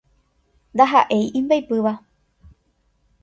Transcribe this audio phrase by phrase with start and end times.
[0.73, 1.93] Ndahaʼéi imbaipýva.